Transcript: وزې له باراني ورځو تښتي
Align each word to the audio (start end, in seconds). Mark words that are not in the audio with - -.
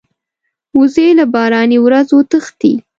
وزې 0.79 1.07
له 1.19 1.25
باراني 1.33 1.77
ورځو 1.85 2.17
تښتي 2.31 2.73